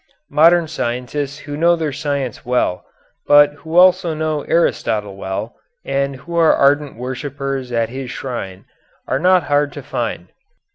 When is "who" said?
1.37-1.55, 3.59-3.77, 6.15-6.35